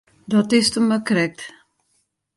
[0.33, 1.39] Dat is it him mar krekt.